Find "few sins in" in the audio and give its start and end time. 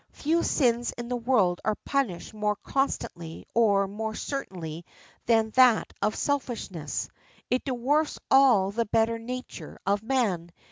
0.13-1.09